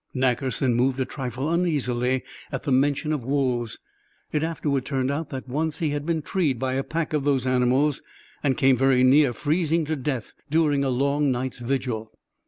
Nackerson 0.15 0.73
moved 0.73 0.99
a 0.99 1.05
trifle 1.05 1.51
uneasily 1.51 2.23
at 2.51 2.63
the 2.63 2.71
mention 2.71 3.13
of 3.13 3.23
wolves; 3.23 3.77
it 4.31 4.41
afterward 4.41 4.83
turned 4.83 5.11
out 5.11 5.29
that 5.29 5.47
once 5.47 5.77
he 5.77 5.91
had 5.91 6.07
been 6.07 6.23
treed 6.23 6.57
by 6.57 6.73
a 6.73 6.81
pack 6.83 7.13
of 7.13 7.23
those 7.23 7.45
animals, 7.45 8.01
and 8.41 8.57
came 8.57 8.75
very 8.75 9.03
near 9.03 9.31
freezing 9.31 9.85
to 9.85 9.95
death 9.95 10.33
during 10.49 10.83
a 10.83 10.89
long 10.89 11.29
night's 11.29 11.59
vigil. 11.59 12.17